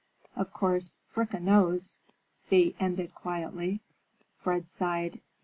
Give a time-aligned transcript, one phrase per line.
[0.35, 1.99] Of course, Fricka knows,"
[2.49, 3.81] Thea ended quietly.
[4.35, 5.21] Fred sighed.